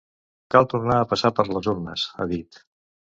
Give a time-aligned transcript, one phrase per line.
[0.53, 2.63] Cal tornar a passar per les urnes, ha dit.